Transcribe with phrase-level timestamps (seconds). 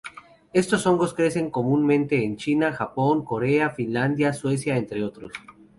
[0.51, 5.31] Estos hongos crecen comúnmente en China, Japón, Corea, Finlandia, Suecia, entre otros.